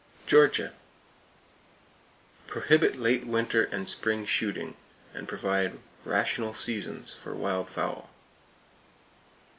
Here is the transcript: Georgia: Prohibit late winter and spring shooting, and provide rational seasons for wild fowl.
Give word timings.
Georgia: 0.25 0.73
Prohibit 2.47 2.95
late 2.95 3.27
winter 3.27 3.65
and 3.65 3.87
spring 3.87 4.25
shooting, 4.25 4.75
and 5.13 5.27
provide 5.27 5.77
rational 6.05 6.55
seasons 6.55 7.13
for 7.13 7.35
wild 7.35 7.69
fowl. 7.69 8.09